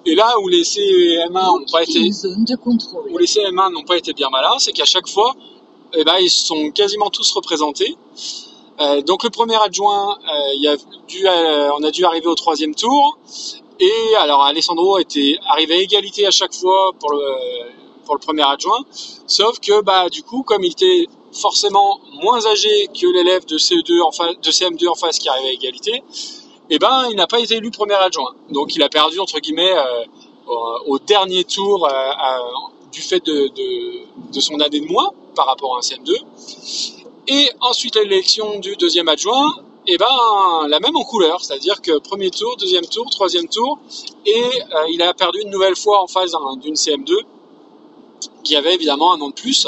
Et 0.06 0.16
là 0.16 0.40
où 0.40 0.48
les 0.48 0.64
CM1 0.64 1.32
n'ont 1.32 1.66
pas 1.72 1.84
été 1.84 2.00
Une 2.00 2.14
zone 2.14 2.46
de 2.46 2.56
contrôle. 2.56 3.12
où 3.12 3.18
les 3.18 3.26
CM1 3.26 3.74
n'ont 3.74 3.84
pas 3.84 3.98
été 3.98 4.14
bien 4.14 4.30
malins, 4.30 4.58
c'est 4.60 4.72
qu'à 4.72 4.86
chaque 4.86 5.10
fois, 5.10 5.36
eh 5.94 6.04
ben, 6.06 6.16
ils 6.22 6.30
sont 6.30 6.72
quasiment 6.72 7.10
tous 7.10 7.30
représentés. 7.32 7.98
Euh, 8.80 9.02
donc 9.02 9.24
le 9.24 9.30
premier 9.30 9.62
adjoint, 9.62 10.18
euh, 10.18 10.54
il 10.56 10.68
a 10.68 10.78
dû, 11.08 11.28
euh, 11.28 11.70
on 11.78 11.84
a 11.84 11.92
dû 11.92 12.06
arriver 12.06 12.28
au 12.28 12.36
troisième 12.36 12.74
tour. 12.74 13.18
Et 13.80 14.16
alors 14.18 14.44
Alessandro 14.44 15.00
était 15.00 15.38
arrivé 15.50 15.76
à 15.76 15.78
égalité 15.82 16.26
à 16.26 16.32
chaque 16.32 16.54
fois 16.54 16.92
pour 16.98 17.12
le, 17.12 17.20
pour 18.10 18.16
le 18.16 18.26
premier 18.26 18.42
adjoint. 18.42 18.84
Sauf 19.28 19.60
que 19.60 19.82
bah, 19.82 20.10
du 20.10 20.24
coup, 20.24 20.42
comme 20.42 20.64
il 20.64 20.72
était 20.72 21.06
forcément 21.32 22.00
moins 22.24 22.44
âgé 22.48 22.88
que 22.88 23.06
l'élève 23.06 23.46
de 23.46 23.60
CE2 23.60 24.02
en 24.02 24.12
face, 24.12 24.34
de 24.42 24.50
CM2 24.52 24.88
en 24.90 24.96
face 24.96 25.20
qui 25.20 25.30
arrivait 25.30 25.50
à 25.50 25.54
égalité, 25.54 26.04
eh 26.72 26.80
ben, 26.80 27.08
il 27.12 27.16
n'a 27.18 27.28
pas 27.28 27.40
été 27.40 27.58
élu 27.58 27.70
premier 27.70 27.94
adjoint. 27.94 28.34
Donc 28.50 28.76
il 28.76 28.82
a 28.82 28.90
perdu 28.90 29.20
entre 29.20 29.38
guillemets 29.40 29.72
euh, 29.76 30.04
au, 30.88 30.98
dernier 30.98 31.44
tour 31.44 31.88
euh, 31.88 31.92
du 32.92 33.02
fait 33.02 33.24
de, 33.24 33.52
son 34.40 34.60
année 34.60 34.80
de 34.80 34.88
moins 34.88 35.12
par 35.36 35.46
rapport 35.46 35.76
à 35.76 35.78
un 35.78 35.82
CM2. 35.82 36.16
Et 37.28 37.52
ensuite 37.62 37.96
l'élection 37.96 38.58
du 38.58 38.76
deuxième 38.76 39.08
adjoint, 39.08 39.54
et 39.86 39.98
ben 39.98 40.68
la 40.68 40.80
même 40.80 40.96
en 40.98 41.04
couleur, 41.04 41.44
c'est-à-dire 41.44 41.80
que 41.82 42.00
premier 42.00 42.32
tour, 42.32 42.58
deuxième 42.58 42.88
tour, 42.88 43.08
troisième 43.12 43.48
tour, 43.48 43.78
et 44.26 44.34
euh, 44.44 44.86
il 44.94 45.02
a 45.04 45.14
perdu 45.14 45.42
une 45.42 45.52
nouvelle 45.52 45.76
fois 45.76 46.02
en 46.02 46.08
face 46.08 46.32
d'un- 46.32 46.56
d'une 46.58 46.74
CM2 46.74 47.14
qui 48.44 48.56
avait 48.56 48.76
évidemment 48.76 49.14
un 49.14 49.22
an 49.22 49.30
de 49.30 49.34
plus. 49.34 49.68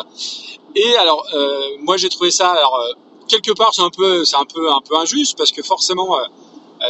Et 0.76 0.96
alors 0.98 1.26
euh, 1.34 1.78
moi 1.82 1.98
j'ai 1.98 2.10
trouvé 2.10 2.32
ça 2.32 2.50
alors 2.52 2.76
euh, 2.76 2.94
quelque 3.28 3.52
part 3.52 3.74
c'est 3.74 3.82
un 3.82 3.90
peu 3.90 4.24
c'est 4.24 4.38
un 4.38 4.46
peu 4.46 4.72
un 4.72 4.82
peu 4.82 4.96
injuste 4.98 5.38
parce 5.38 5.52
que 5.52 5.62
forcément 5.62 6.18
euh, 6.18 6.22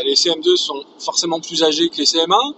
les 0.06 0.13
CM2 0.13 0.56
sont 0.56 0.84
forcément 1.00 1.39
plus 1.39 1.63
âgés 1.63 1.89
que 1.89 1.98
les 1.98 2.06
CM1 2.06 2.53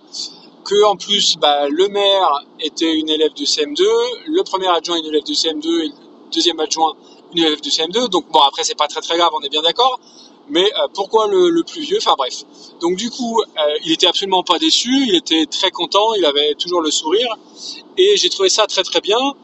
que 0.66 0.84
en 0.84 0.96
plus 0.96 1.38
bah, 1.38 1.70
le 1.70 1.88
maire 1.88 2.44
était 2.60 2.94
une 2.94 3.10
élève 3.10 3.34
de 3.34 3.46
CM2, 3.46 3.84
le 4.28 4.44
premier 4.44 4.68
adjoint 4.68 4.98
une 4.98 5.06
élève 5.06 5.24
de 5.24 5.34
CM2 5.34 5.68
et 5.68 5.88
le 5.88 5.94
deuxième 6.32 6.60
adjoint 6.60 6.94
une 7.34 7.44
élève 7.44 7.62
de 7.62 7.70
CM2. 7.70 8.10
Donc 8.10 8.30
bon 8.32 8.40
après 8.40 8.64
c'est 8.64 8.78
pas 8.78 8.88
très 8.88 9.02
très 9.02 9.18
grave, 9.18 9.32
on 9.34 9.42
est 9.42 9.50
bien 9.50 9.62
d'accord. 9.62 10.00
Mais 10.50 10.66
euh, 10.66 10.88
pourquoi 10.94 11.28
le, 11.28 11.50
le 11.50 11.64
plus 11.64 11.82
vieux? 11.82 11.98
Enfin 11.98 12.16
bref. 12.18 12.44
Donc 12.82 12.98
du 12.98 13.10
coup, 13.10 13.42
euh, 13.42 13.78
il 13.86 13.92
était 13.94 14.08
absolument 14.08 14.44
pas 14.44 14.60
déçu, 14.60 15.06
il 15.08 15.16
était 15.16 15.46
très 15.46 15.72
content, 15.72 16.14
il 16.16 16.26
avait 16.26 16.54
toujours 16.56 16.82
le 16.82 16.92
sourire 16.92 17.34
et 17.98 18.18
j'ai 18.18 18.30
trouvé 18.30 18.50
ça 18.50 18.68
très 18.68 18.84
très 18.84 19.00
bien. 19.00 19.36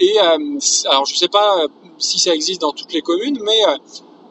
Et 0.00 0.18
euh, 0.20 0.58
alors 0.86 1.06
je 1.06 1.14
sais 1.16 1.28
pas 1.28 1.58
euh, 1.60 1.68
si 1.98 2.18
ça 2.18 2.34
existe 2.34 2.60
dans 2.60 2.72
toutes 2.72 2.92
les 2.92 3.02
communes, 3.02 3.38
mais 3.42 3.60
euh, 3.68 3.76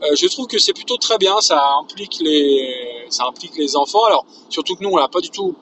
euh, 0.03 0.15
je 0.15 0.27
trouve 0.27 0.47
que 0.47 0.59
c'est 0.59 0.73
plutôt 0.73 0.97
très 0.97 1.17
bien. 1.17 1.39
Ça 1.39 1.61
implique 1.81 2.17
les, 2.19 3.05
ça 3.09 3.25
implique 3.25 3.55
les 3.57 3.77
enfants. 3.77 4.03
Alors 4.03 4.25
surtout 4.49 4.75
que 4.75 4.83
nous 4.83 4.89
on 4.89 4.97
l'a 4.97 5.07
pas 5.07 5.21
du 5.21 5.29
tout 5.29 5.55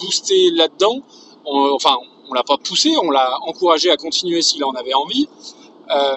boosté 0.00 0.50
là-dedans. 0.50 1.00
Enfin, 1.44 1.96
on 2.28 2.34
l'a 2.34 2.42
pas 2.42 2.56
poussé, 2.56 2.96
on 3.00 3.10
l'a 3.10 3.38
encouragé 3.42 3.90
à 3.90 3.96
continuer 3.96 4.40
s'il 4.40 4.64
en 4.64 4.72
avait 4.72 4.94
envie. 4.94 5.28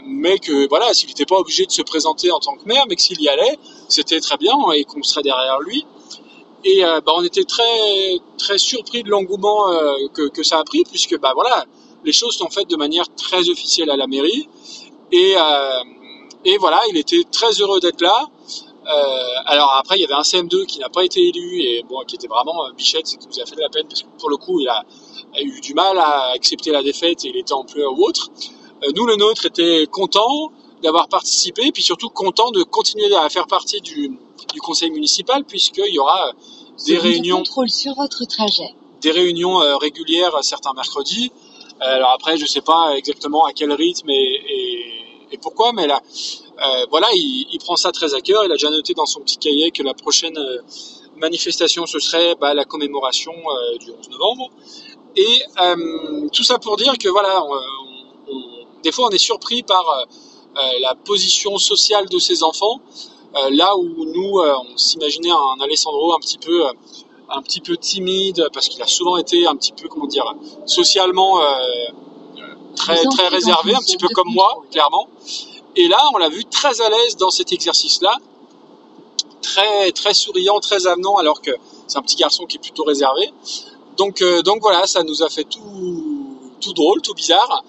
Mais 0.06 0.40
que 0.40 0.68
voilà, 0.68 0.94
s'il 0.94 1.08
n'était 1.10 1.26
pas 1.26 1.38
obligé 1.38 1.66
de 1.66 1.72
se 1.72 1.84
présenter 1.84 2.32
en 2.32 2.40
tant 2.40 2.56
que 2.56 2.66
maire, 2.66 2.86
mais 2.90 2.96
que 2.96 3.02
s'il 3.02 3.22
y 3.22 3.30
allait, 3.30 3.60
c'était 3.90 4.20
très 4.20 4.38
bien 4.38 4.56
et 4.76 4.84
qu'on 4.86 5.04
serait 5.04 5.24
derrière 5.24 5.60
lui. 5.60 5.86
Et 6.64 6.84
euh, 6.84 7.02
bah, 7.02 7.14
on 7.16 7.24
était 7.24 7.44
très 7.44 8.20
très 8.38 8.58
surpris 8.58 9.04
de 9.04 9.10
l'engouement 9.10 9.72
euh, 9.72 9.94
que, 10.14 10.30
que 10.30 10.44
ça 10.44 10.60
a 10.60 10.64
pris, 10.64 10.84
puisque 10.84 11.18
bah 11.20 11.32
voilà, 11.34 11.66
les 12.04 12.12
choses 12.12 12.36
sont 12.36 12.50
faites 12.50 12.70
de 12.70 12.76
manière 12.76 13.06
très 13.16 13.50
officielle 13.50 13.90
à 13.90 13.98
la 13.98 14.08
mairie. 14.08 14.48
Et 15.12 15.34
euh, 15.38 15.84
et 16.46 16.58
voilà, 16.58 16.82
il 16.90 16.98
était 16.98 17.24
très 17.32 17.52
heureux 17.62 17.80
d'être 17.80 18.02
là. 18.02 18.26
Euh, 18.88 19.24
alors 19.46 19.74
après, 19.78 19.98
il 19.98 20.02
y 20.02 20.06
avait 20.06 20.14
un 20.14 20.22
CM2 20.22 20.66
qui 20.66 20.80
n'a 20.80 20.90
pas 20.90 21.04
été 21.04 21.22
élu 21.22 21.62
et 21.62 21.84
bon, 21.88 22.00
qui 22.08 22.16
était 22.16 22.28
vraiment 22.28 22.70
bichette, 22.76 23.08
c'est 23.08 23.18
qui 23.18 23.28
nous 23.28 23.40
a 23.40 23.46
fait 23.46 23.56
de 23.56 23.62
la 23.62 23.70
peine 23.70 23.88
parce 23.88 24.02
que 24.04 24.08
pour 24.20 24.30
le 24.30 24.38
coup, 24.38 24.60
il 24.60 24.68
a, 24.68 24.84
a 25.36 25.42
eu 25.42 25.62
du 25.62 25.74
mal 25.74 25.98
à 25.98 26.32
accepter 26.34 26.72
la 26.72 26.82
défaite 26.82 27.24
et 27.26 27.30
il 27.30 27.38
était 27.38 27.54
en 27.54 27.64
pleurs 27.64 27.94
ou 27.98 28.04
autre. 28.04 28.30
Nous, 28.96 29.06
le 29.06 29.18
nôtre 29.18 29.46
était 29.46 29.86
content 29.88 30.52
d'avoir 30.82 31.08
participé, 31.08 31.72
puis 31.72 31.84
surtout 31.84 32.10
content 32.10 32.52
de 32.52 32.64
continuer 32.64 33.14
à 33.16 33.30
faire 33.30 33.48
partie 33.48 33.82
du, 33.82 34.18
du 34.54 34.62
conseil 34.62 34.92
municipal 34.92 35.44
puisqu'il 35.44 35.94
y 35.94 36.00
aura 36.00 36.32
des 36.86 36.96
Zone 36.96 36.96
de 36.96 37.02
réunions 37.02 37.38
contrôle 37.38 37.70
sur 37.70 37.94
votre 37.96 38.26
trajet. 38.26 38.74
des 39.02 39.12
réunions 39.12 39.62
euh, 39.62 39.78
régulières 39.78 40.38
certains 40.44 40.74
mercredis. 40.74 41.32
alors 41.80 42.12
après, 42.12 42.38
je 42.38 42.46
sais 42.46 42.62
pas 42.62 42.94
exactement 42.96 43.46
à 43.46 43.54
quel 43.54 43.72
rythme 43.74 44.10
et, 44.10 44.42
et, 45.32 45.38
pourquoi, 45.38 45.72
mais 45.74 45.86
là, 45.86 46.02
voilà, 46.90 47.08
il, 47.14 47.48
il, 47.52 47.60
prend 47.60 47.76
ça 47.76 47.92
très 47.92 48.16
à 48.16 48.22
cœur. 48.22 48.44
Il 48.46 48.52
a 48.52 48.56
déjà 48.56 48.72
noté 48.72 48.94
dans 48.94 49.06
son 49.06 49.22
petit 49.22 49.38
cahier 49.38 49.70
que 49.72 49.84
la 49.84 49.94
prochaine 49.94 50.38
manifestation, 51.18 51.86
ce 51.86 52.00
serait 52.00 52.36
bah, 52.42 52.54
la 52.56 52.66
commémoration 52.66 53.34
du 53.80 53.92
11 53.92 54.10
novembre. 54.10 54.50
Et 55.16 55.44
tout 56.34 56.44
ça 56.44 56.58
pour 56.58 56.78
dire 56.78 56.98
que 56.98 57.10
voilà, 57.10 57.44
des 58.84 58.92
fois 58.92 59.08
on 59.08 59.12
est 59.12 59.20
surpris 59.20 59.62
par 59.62 59.86
la 60.56 60.96
position 60.96 61.58
sociale 61.58 62.08
de 62.10 62.20
ces 62.20 62.44
enfants. 62.44 62.82
Euh, 63.36 63.50
là 63.52 63.78
où 63.78 64.06
nous, 64.06 64.40
euh, 64.40 64.56
on 64.72 64.78
s'imaginait 64.78 65.30
un 65.30 65.64
Alessandro 65.64 66.14
un 66.14 66.20
petit 66.20 66.40
peu, 66.40 66.66
euh, 66.66 66.72
un 67.30 67.42
petit 67.44 67.62
peu 67.62 67.78
timide 67.78 68.48
parce 68.54 68.68
qu'il 68.70 68.82
a 68.82 68.88
souvent 68.88 69.18
été 69.18 69.46
un 69.46 69.56
petit 69.56 69.72
peu, 69.72 69.88
comment 69.88 70.08
dire, 70.08 70.34
socialement 70.66 71.40
très 72.76 73.04
très 73.04 73.28
réservé, 73.28 73.76
un 73.76 73.80
petit 73.80 73.98
peu 73.98 74.08
comme 74.08 74.30
moi, 74.30 74.64
clairement. 74.72 75.08
Et 75.76 75.88
là, 75.88 76.00
on 76.16 76.18
l'a 76.18 76.30
vu 76.30 76.44
très 76.46 76.82
à 76.82 76.90
l'aise 76.90 77.18
dans 77.18 77.30
cet 77.30 77.54
exercice-là, 77.54 78.18
très 79.44 79.92
très 79.92 80.16
souriant, 80.16 80.60
très 80.60 80.88
avenant, 80.88 81.18
alors 81.18 81.40
que 81.42 81.52
c'est 81.86 82.00
un 82.00 82.02
petit 82.02 82.16
garçon 82.16 82.46
qui 82.48 82.58
est 82.58 82.60
plutôt 82.60 82.84
réservé. 82.84 83.32
Donc 83.96 84.24
donc 84.44 84.62
voilà, 84.62 84.88
ça 84.88 85.04
nous 85.04 85.22
a 85.22 85.30
fait 85.30 85.44
tout 85.44 86.50
tout 86.60 86.74
drôle, 86.74 87.02
tout 87.04 87.14
bizarre. 87.14 87.64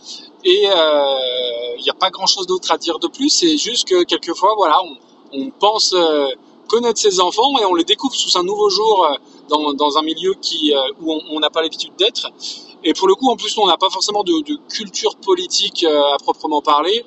Et 0.44 0.64
il 0.64 1.82
n'y 1.82 1.90
a 1.90 1.94
pas 1.94 2.10
grand-chose 2.10 2.46
d'autre 2.46 2.70
à 2.72 2.78
dire 2.78 2.98
de 2.98 3.08
plus. 3.08 3.28
C'est 3.28 3.56
juste 3.56 3.88
que 3.88 4.04
quelquefois, 4.04 4.54
voilà, 4.56 4.80
on, 4.84 4.96
on 5.32 5.50
pense 5.50 5.94
euh, 5.94 6.28
connaître 6.68 7.00
ses 7.00 7.20
enfants 7.20 7.58
et 7.60 7.64
on 7.64 7.74
les 7.74 7.84
découvre 7.84 8.14
sous 8.14 8.38
un 8.38 8.42
nouveau 8.42 8.70
jour 8.70 9.04
euh, 9.04 9.16
dans, 9.48 9.72
dans, 9.72 9.98
un 9.98 10.02
milieu 10.02 10.34
qui, 10.34 10.72
euh, 10.74 10.78
où 11.00 11.12
on 11.12 11.40
n'a 11.40 11.50
pas 11.50 11.62
l'habitude 11.62 11.92
d'être. 11.96 12.28
Et 12.84 12.94
pour 12.94 13.08
le 13.08 13.14
coup, 13.14 13.28
en 13.28 13.36
plus, 13.36 13.56
on 13.58 13.66
n'a 13.66 13.76
pas 13.76 13.90
forcément 13.90 14.22
de, 14.22 14.42
de, 14.42 14.58
culture 14.68 15.16
politique 15.16 15.84
à 15.84 16.16
proprement 16.22 16.62
parler. 16.62 17.04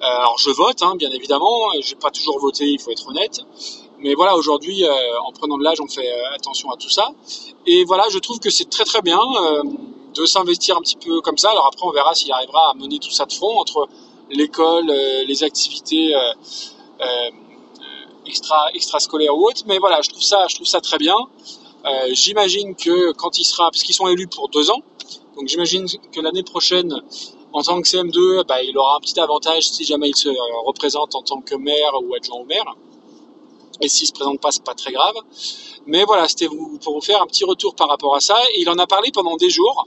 alors, 0.00 0.38
je 0.38 0.50
vote, 0.50 0.80
hein, 0.82 0.94
bien 0.96 1.10
évidemment. 1.10 1.58
J'ai 1.80 1.96
pas 1.96 2.10
toujours 2.10 2.38
voté, 2.38 2.66
il 2.66 2.78
faut 2.78 2.92
être 2.92 3.08
honnête. 3.08 3.40
Mais 3.98 4.14
voilà, 4.14 4.36
aujourd'hui, 4.36 4.84
en 5.26 5.32
prenant 5.32 5.58
de 5.58 5.64
l'âge, 5.64 5.80
on 5.80 5.88
fait 5.88 6.08
attention 6.36 6.70
à 6.70 6.76
tout 6.76 6.88
ça. 6.88 7.10
Et 7.66 7.82
voilà, 7.82 8.04
je 8.12 8.18
trouve 8.20 8.38
que 8.38 8.48
c'est 8.48 8.70
très 8.70 8.84
très 8.84 9.02
bien 9.02 9.18
de 10.18 10.26
s'investir 10.26 10.76
un 10.76 10.80
petit 10.80 10.96
peu 10.96 11.20
comme 11.20 11.38
ça. 11.38 11.50
Alors 11.50 11.66
après, 11.66 11.86
on 11.86 11.92
verra 11.92 12.14
s'il 12.14 12.32
arrivera 12.32 12.70
à 12.70 12.74
mener 12.74 12.98
tout 12.98 13.10
ça 13.10 13.24
de 13.24 13.32
front 13.32 13.58
entre 13.58 13.88
l'école, 14.30 14.86
les 14.86 15.42
activités 15.42 16.14
extra 18.28 18.70
extrascolaire 18.74 19.36
ou 19.36 19.48
autre. 19.48 19.62
Mais 19.66 19.78
voilà, 19.78 20.00
je 20.02 20.10
trouve 20.10 20.22
ça, 20.22 20.46
je 20.48 20.54
trouve 20.54 20.66
ça 20.66 20.80
très 20.80 20.98
bien. 20.98 21.16
Euh, 21.84 22.08
j'imagine 22.12 22.74
que 22.74 23.12
quand 23.12 23.38
il 23.38 23.44
sera, 23.44 23.70
parce 23.70 23.82
qu'ils 23.82 23.94
sont 23.94 24.08
élus 24.08 24.28
pour 24.28 24.48
deux 24.48 24.70
ans, 24.70 24.82
donc 25.36 25.48
j'imagine 25.48 25.86
que 26.12 26.20
l'année 26.20 26.42
prochaine, 26.42 26.92
en 27.52 27.62
tant 27.62 27.80
que 27.80 27.88
CM2, 27.88 28.44
bah, 28.46 28.62
il 28.62 28.76
aura 28.76 28.96
un 28.96 29.00
petit 29.00 29.18
avantage 29.18 29.68
si 29.70 29.84
jamais 29.84 30.08
il 30.10 30.16
se 30.16 30.28
représente 30.66 31.14
en 31.14 31.22
tant 31.22 31.40
que 31.40 31.54
maire 31.54 31.92
ou 32.02 32.14
adjoint 32.14 32.40
au 32.40 32.44
maire. 32.44 32.76
Et 33.80 33.88
s'il 33.88 34.06
se 34.06 34.12
présente 34.12 34.40
pas, 34.40 34.50
c'est 34.50 34.64
pas 34.64 34.74
très 34.74 34.92
grave. 34.92 35.14
Mais 35.86 36.04
voilà, 36.04 36.28
c'était 36.28 36.48
pour 36.48 36.94
vous 36.94 37.00
faire 37.00 37.22
un 37.22 37.26
petit 37.26 37.44
retour 37.44 37.74
par 37.74 37.88
rapport 37.88 38.14
à 38.14 38.20
ça. 38.20 38.36
Et 38.54 38.60
il 38.60 38.68
en 38.68 38.78
a 38.78 38.86
parlé 38.86 39.10
pendant 39.12 39.36
des 39.36 39.50
jours, 39.50 39.86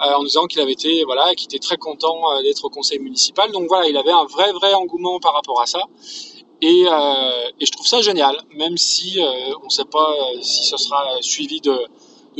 euh, 0.00 0.14
en 0.14 0.24
disant 0.24 0.46
qu'il 0.46 0.60
avait 0.60 0.72
été, 0.72 1.04
voilà, 1.04 1.34
qu'il 1.34 1.44
était 1.46 1.58
très 1.58 1.76
content 1.76 2.16
euh, 2.32 2.42
d'être 2.42 2.64
au 2.64 2.70
conseil 2.70 2.98
municipal. 2.98 3.50
Donc 3.52 3.68
voilà, 3.68 3.88
il 3.88 3.96
avait 3.96 4.12
un 4.12 4.24
vrai, 4.24 4.52
vrai 4.52 4.74
engouement 4.74 5.20
par 5.20 5.34
rapport 5.34 5.60
à 5.60 5.66
ça. 5.66 5.82
Et, 6.62 6.84
euh, 6.86 7.48
je 7.60 7.70
trouve 7.70 7.86
ça 7.86 8.02
génial, 8.02 8.36
même 8.54 8.76
si 8.76 9.18
on 9.62 9.64
ne 9.64 9.70
sait 9.70 9.84
pas 9.84 10.14
si 10.42 10.64
ce 10.64 10.76
sera 10.76 11.04
suivi 11.20 11.60
de, 11.60 11.74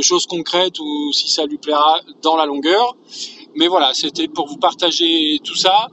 choses 0.03 0.25
concrètes 0.27 0.79
ou 0.81 1.13
si 1.13 1.31
ça 1.31 1.45
lui 1.45 1.59
plaira 1.59 2.01
dans 2.23 2.35
la 2.35 2.47
longueur. 2.47 2.97
Mais 3.55 3.69
voilà, 3.69 3.93
c'était 3.93 4.29
pour 4.29 4.47
vous 4.47 4.57
partager 4.57 5.39
tout 5.45 5.57
ça. 5.57 5.89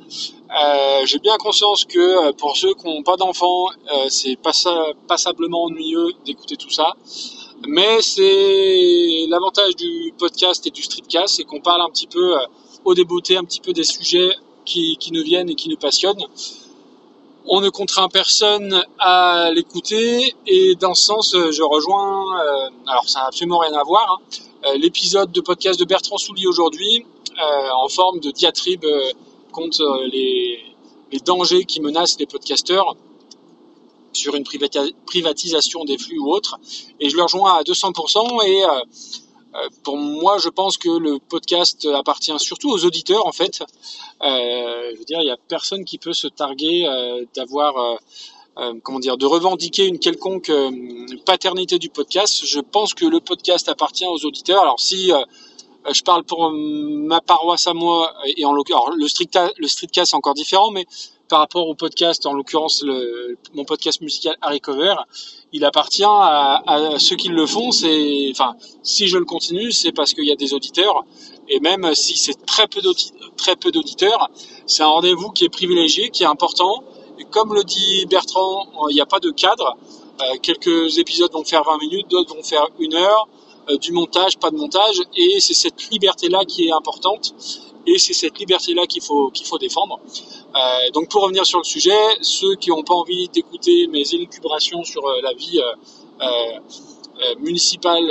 Euh, 0.50 1.06
J'ai 1.06 1.20
bien 1.20 1.38
conscience 1.38 1.86
que 1.86 2.32
pour 2.34 2.56
ceux 2.56 2.74
qui 2.74 2.88
n'ont 2.88 3.04
pas 3.04 3.18
d'enfants, 3.18 3.68
euh, 3.70 4.06
c'est 4.10 4.38
passablement 5.08 5.64
ennuyeux 5.64 6.14
d'écouter 6.26 6.56
tout 6.56 6.70
ça. 6.70 6.94
Mais 7.68 8.02
c'est 8.02 9.26
l'avantage 9.30 9.76
du 9.76 10.14
podcast 10.18 10.66
et 10.68 10.70
du 10.70 10.84
streetcast, 10.84 11.36
c'est 11.36 11.44
qu'on 11.44 11.60
parle 11.60 11.82
un 11.82 11.90
petit 11.90 12.08
peu 12.08 12.36
au 12.86 12.94
débouté, 12.94 13.36
un 13.36 13.44
petit 13.44 13.62
peu 13.62 13.74
des 13.74 13.84
sujets 13.84 14.36
qui, 14.64 14.98
qui 14.98 15.12
nous 15.12 15.24
viennent 15.24 15.50
et 15.50 15.56
qui 15.56 15.70
nous 15.70 15.78
passionnent 15.78 16.24
on 17.48 17.62
ne 17.62 17.70
contraint 17.70 18.10
personne 18.10 18.84
à 19.00 19.52
l'écouter 19.54 20.36
et 20.46 20.76
dans 20.76 20.94
ce 20.94 21.06
sens, 21.06 21.32
je 21.34 21.64
rejoins, 21.64 22.40
euh, 22.42 22.70
alors 22.88 23.08
ça 23.08 23.20
n'a 23.22 23.28
absolument 23.28 23.60
rien 23.60 23.74
à 23.74 23.84
voir, 23.84 24.20
hein, 24.20 24.38
euh, 24.66 24.78
l'épisode 24.78 25.32
de 25.32 25.42
podcast 25.42 25.80
de 25.80 25.86
Bertrand 25.86 26.18
Soulier 26.18 26.48
aujourd'hui 26.48 27.06
euh, 27.40 27.70
en 27.84 27.88
forme 27.88 28.20
de 28.20 28.32
diatribe 28.32 28.86
contre 29.58 30.04
les, 30.12 30.64
dangers 31.26 31.66
qui 31.66 31.80
menacent 31.82 32.20
les 32.20 32.28
podcasteurs 32.28 32.96
sur 34.14 34.36
une 34.36 34.44
privatisation 35.06 35.84
des 35.84 35.98
flux 35.98 36.20
ou 36.20 36.30
autre. 36.32 36.60
Et 37.00 37.10
je 37.10 37.16
le 37.16 37.24
rejoins 37.24 37.56
à 37.56 37.64
200% 37.64 38.46
et 38.46 38.64
euh, 38.64 39.70
pour 39.84 39.98
moi, 39.98 40.38
je 40.38 40.50
pense 40.50 40.78
que 40.78 40.90
le 40.90 41.18
podcast 41.18 41.88
appartient 41.96 42.38
surtout 42.38 42.70
aux 42.70 42.86
auditeurs, 42.86 43.26
en 43.26 43.32
fait. 43.32 43.64
Euh, 44.22 44.92
je 44.94 45.00
veux 45.00 45.06
dire, 45.06 45.22
il 45.22 45.26
n'y 45.26 45.32
a 45.32 45.38
personne 45.48 45.86
qui 45.86 45.98
peut 45.98 46.14
se 46.14 46.28
targuer 46.28 46.86
euh, 46.86 47.26
d'avoir, 47.36 47.74
comment 48.84 49.00
dire, 49.00 49.18
de 49.18 49.26
revendiquer 49.26 49.86
une 49.86 50.00
quelconque 50.00 50.52
paternité 51.26 51.80
du 51.80 51.90
podcast. 51.90 52.46
Je 52.46 52.60
pense 52.60 52.94
que 52.94 53.06
le 53.06 53.20
podcast 53.20 53.70
appartient 53.70 54.08
aux 54.08 54.24
auditeurs. 54.26 54.62
Alors, 54.62 54.80
si 54.80 55.12
je 55.94 56.02
parle 56.04 56.24
pour 56.24 56.52
ma 56.52 57.22
paroisse 57.22 57.68
à 57.68 57.74
moi, 57.74 58.14
et 58.36 58.46
en 58.46 58.52
l'occurrence, 58.52 58.90
le, 58.98 59.08
strict, 59.08 59.38
le 59.58 59.68
streetcast 59.68 60.12
c'est 60.12 60.18
encore 60.18 60.34
différent, 60.34 60.72
mais 60.72 60.86
par 61.28 61.40
rapport 61.40 61.68
au 61.68 61.76
podcast, 61.76 62.26
en 62.26 62.34
l'occurrence 62.34 62.84
mon 63.54 63.66
podcast 63.66 64.02
musical 64.02 64.36
Harry 64.42 64.62
Cover, 64.62 64.96
il 65.54 65.66
appartient 65.66 66.04
à, 66.06 66.96
ceux 67.00 67.16
qui 67.16 67.30
le 67.30 67.46
font. 67.46 67.72
C'est, 67.72 68.30
enfin, 68.32 68.56
si 68.84 69.08
je 69.08 69.18
le 69.18 69.26
continue, 69.26 69.72
c'est 69.72 69.92
parce 69.92 70.14
qu'il 70.14 70.26
y 70.26 70.32
a 70.32 70.36
des 70.36 70.54
auditeurs. 70.54 71.04
Et 71.50 71.60
même 71.60 71.94
si 71.96 72.18
c'est 72.18 72.46
très 72.46 72.68
peu 72.68 72.82
d'auditeurs, 73.72 74.30
c'est 74.66 74.84
un 74.84 74.88
rendez-vous 74.88 75.32
qui 75.32 75.46
est 75.46 75.50
privilégié, 75.50 76.10
qui 76.10 76.24
est 76.24 76.28
important. 76.28 76.84
Et 77.20 77.26
comme 77.26 77.54
le 77.54 77.64
dit 77.64 78.06
Bertrand, 78.06 78.68
il 78.90 78.94
n'y 78.94 79.02
a 79.02 79.06
pas 79.06 79.20
de 79.20 79.32
cadre. 79.32 79.78
Euh, 80.22 80.38
quelques 80.42 80.98
épisodes 80.98 81.32
vont 81.32 81.44
faire 81.44 81.64
20 81.64 81.78
minutes, 81.78 82.08
d'autres 82.10 82.36
vont 82.36 82.44
faire 82.44 82.68
une 82.80 82.96
heure. 82.96 83.28
Euh, 83.70 83.78
du 83.78 83.92
montage, 83.92 84.38
pas 84.38 84.50
de 84.50 84.56
montage. 84.56 85.02
Et 85.16 85.40
c'est 85.40 85.54
cette 85.54 85.90
liberté-là 85.90 86.46
qui 86.46 86.68
est 86.68 86.72
importante. 86.72 87.34
Et 87.86 87.98
c'est 87.98 88.14
cette 88.14 88.38
liberté-là 88.40 88.86
qu'il 88.86 89.02
faut, 89.02 89.30
qu'il 89.32 89.46
faut 89.46 89.58
défendre. 89.58 90.00
Euh, 90.56 90.92
donc 90.94 91.10
pour 91.10 91.24
revenir 91.24 91.46
sur 91.46 91.60
le 91.60 91.64
sujet, 91.64 91.98
ceux 92.22 92.56
qui 92.56 92.70
n'ont 92.70 92.84
pas 92.84 92.94
envie 92.94 93.30
d'écouter 93.30 93.88
mes 93.88 94.04
élucubrations 94.14 94.84
sur 94.84 95.06
euh, 95.06 95.22
la 95.22 95.34
vie 95.34 95.60
municipale 97.40 98.08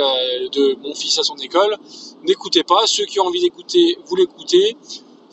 de 0.51 0.75
mon 0.81 0.93
fils 0.93 1.17
à 1.17 1.23
son 1.23 1.35
école, 1.37 1.77
n'écoutez 2.23 2.63
pas. 2.63 2.87
Ceux 2.87 3.05
qui 3.05 3.19
ont 3.19 3.25
envie 3.25 3.41
d'écouter, 3.41 3.97
vous 4.05 4.15
l'écoutez. 4.15 4.75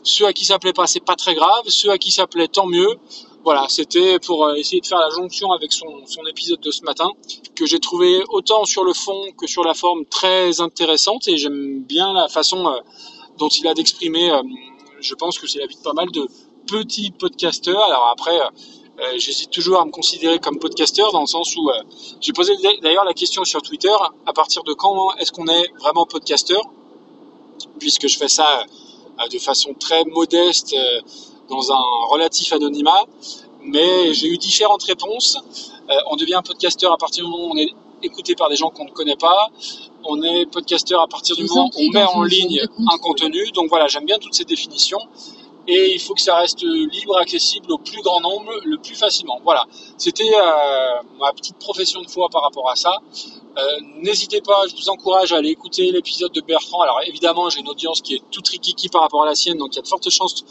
Ceux 0.02 0.26
à 0.26 0.32
qui 0.32 0.44
ça 0.44 0.58
plaît 0.58 0.72
pas, 0.72 0.86
c'est 0.86 1.04
pas 1.04 1.16
très 1.16 1.34
grave. 1.34 1.64
Ceux 1.68 1.90
à 1.90 1.98
qui 1.98 2.10
ça 2.10 2.26
plaît, 2.26 2.48
tant 2.48 2.66
mieux. 2.66 2.98
Voilà, 3.44 3.66
c'était 3.68 4.18
pour 4.18 4.50
essayer 4.54 4.80
de 4.80 4.86
faire 4.86 4.98
la 4.98 5.10
jonction 5.10 5.52
avec 5.52 5.70
son, 5.72 5.86
épisode 6.26 6.60
de 6.60 6.70
ce 6.70 6.82
matin, 6.82 7.10
que 7.54 7.66
j'ai 7.66 7.78
trouvé 7.78 8.22
autant 8.30 8.64
sur 8.64 8.84
le 8.84 8.94
fond 8.94 9.32
que 9.36 9.46
sur 9.46 9.62
la 9.64 9.74
forme 9.74 10.06
très 10.06 10.60
intéressante, 10.60 11.28
et 11.28 11.36
j'aime 11.36 11.82
bien 11.82 12.12
la 12.14 12.28
façon 12.28 12.66
dont 13.38 13.48
il 13.48 13.66
a 13.66 13.74
d'exprimer, 13.74 14.30
euh, 14.30 14.42
je 15.00 15.14
pense 15.14 15.38
que 15.38 15.46
c'est 15.46 15.58
la 15.58 15.66
vie 15.66 15.76
de 15.76 15.82
pas 15.82 15.92
mal 15.92 16.10
de 16.10 16.26
petits 16.66 17.10
podcasteurs. 17.10 17.82
Alors 17.82 18.08
après, 18.12 18.38
euh, 18.38 18.44
euh, 19.00 19.18
j'hésite 19.18 19.50
toujours 19.50 19.80
à 19.80 19.84
me 19.84 19.90
considérer 19.90 20.38
comme 20.38 20.58
podcasteur 20.58 21.12
dans 21.12 21.20
le 21.20 21.26
sens 21.26 21.56
où 21.56 21.68
j'ai 22.20 22.32
posé 22.32 22.54
d'ailleurs 22.80 23.04
la 23.04 23.12
question 23.12 23.44
sur 23.44 23.60
Twitter 23.60 23.94
à 24.26 24.32
partir 24.32 24.62
de 24.62 24.72
quand 24.72 25.14
est-ce 25.16 25.32
qu'on 25.32 25.48
est 25.48 25.72
vraiment 25.80 26.06
podcasteur? 26.06 26.62
Puisque 27.78 28.06
je 28.06 28.16
fais 28.16 28.28
ça 28.28 28.64
de 29.30 29.38
façon 29.38 29.74
très 29.74 30.04
modeste 30.04 30.74
dans 31.48 31.72
un 31.72 31.84
relatif 32.10 32.52
anonymat 32.52 33.04
mais 33.62 34.12
j'ai 34.14 34.28
eu 34.28 34.38
différentes 34.38 34.82
réponses 34.84 35.38
on 36.10 36.16
devient 36.16 36.40
podcasteur 36.44 36.92
à 36.92 36.96
partir 36.96 37.24
du 37.24 37.30
moment 37.30 37.48
où 37.48 37.52
on 37.52 37.56
est 37.56 37.70
écouté 38.02 38.34
par 38.34 38.48
des 38.48 38.56
gens 38.56 38.70
qu'on 38.70 38.84
ne 38.84 38.90
connaît 38.90 39.16
pas 39.16 39.50
on 40.04 40.22
est 40.22 40.46
podcasteur 40.46 41.00
à 41.00 41.06
partir 41.06 41.36
du 41.36 41.44
moment 41.44 41.70
où 41.74 41.80
on 41.80 41.90
met 41.90 42.04
en 42.04 42.22
ligne 42.22 42.60
un 42.92 42.98
contenu. 42.98 43.50
Donc 43.52 43.68
voilà, 43.68 43.86
j'aime 43.88 44.04
bien 44.04 44.18
toutes 44.18 44.34
ces 44.34 44.44
définitions. 44.44 45.00
Et 45.66 45.94
il 45.94 45.98
faut 45.98 46.12
que 46.12 46.20
ça 46.20 46.36
reste 46.36 46.62
libre, 46.62 47.16
accessible 47.16 47.72
au 47.72 47.78
plus 47.78 48.02
grand 48.02 48.20
nombre, 48.20 48.52
le 48.66 48.76
plus 48.76 48.94
facilement. 48.94 49.40
Voilà, 49.44 49.64
c'était 49.96 50.30
euh, 50.30 51.02
ma 51.18 51.32
petite 51.32 51.56
profession 51.56 52.02
de 52.02 52.10
foi 52.10 52.28
par 52.28 52.42
rapport 52.42 52.68
à 52.68 52.76
ça. 52.76 52.98
Euh, 53.56 53.62
n'hésitez 54.02 54.42
pas, 54.42 54.66
je 54.68 54.76
vous 54.76 54.90
encourage 54.90 55.32
à 55.32 55.36
aller 55.36 55.48
écouter 55.48 55.90
l'épisode 55.90 56.32
de 56.32 56.42
Bertrand. 56.42 56.82
Alors 56.82 57.00
évidemment, 57.06 57.48
j'ai 57.48 57.60
une 57.60 57.68
audience 57.68 58.02
qui 58.02 58.16
est 58.16 58.22
tout 58.30 58.42
rikiki 58.46 58.90
par 58.90 59.00
rapport 59.00 59.22
à 59.22 59.26
la 59.26 59.34
sienne, 59.34 59.56
donc 59.56 59.72
il 59.72 59.76
y 59.76 59.78
a 59.78 59.82
de 59.82 59.88
fortes 59.88 60.10
chances 60.10 60.44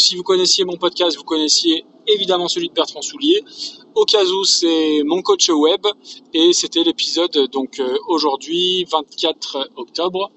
si 0.00 0.16
vous 0.16 0.22
connaissiez 0.22 0.64
mon 0.64 0.76
podcast, 0.76 1.16
vous 1.16 1.24
connaissiez 1.24 1.84
évidemment 2.06 2.48
celui 2.48 2.68
de 2.68 2.74
Bertrand 2.74 3.02
Soulier. 3.02 3.42
Au 3.94 4.04
cas 4.04 4.24
où, 4.24 4.44
c'est 4.44 5.02
mon 5.04 5.22
coach 5.22 5.48
web 5.48 5.86
et 6.34 6.52
c'était 6.52 6.82
l'épisode 6.82 7.48
donc 7.50 7.80
euh, 7.80 7.96
aujourd'hui 8.08 8.84
24 8.90 9.70
octobre. 9.76 10.30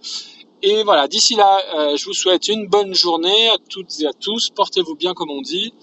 Et 0.62 0.84
voilà, 0.84 1.08
d'ici 1.08 1.36
là, 1.36 1.62
euh, 1.76 1.96
je 1.96 2.06
vous 2.06 2.14
souhaite 2.14 2.48
une 2.48 2.68
bonne 2.68 2.94
journée 2.94 3.50
à 3.50 3.58
toutes 3.70 4.00
et 4.02 4.06
à 4.06 4.14
tous. 4.14 4.50
Portez-vous 4.50 4.96
bien 4.96 5.14
comme 5.14 5.32
on 5.32 5.42
dit. 5.42 5.74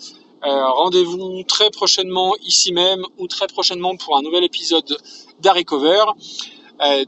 Euh, 0.45 0.71
Rendez-vous 0.71 1.43
très 1.45 1.71
prochainement 1.71 2.35
ici 2.43 2.73
même 2.73 3.05
ou 3.19 3.27
très 3.27 3.47
prochainement 3.47 3.97
pour 3.97 4.17
un 4.17 4.23
nouvel 4.23 4.45
épisode 4.45 4.99
d'Harry 5.41 5.65
Cover. 5.65 6.05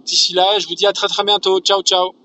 D'ici 0.02 0.32
là, 0.32 0.58
je 0.58 0.66
vous 0.66 0.74
dis 0.74 0.86
à 0.86 0.94
très 0.94 1.08
très 1.08 1.24
bientôt. 1.24 1.60
Ciao 1.60 1.82
ciao 1.82 2.17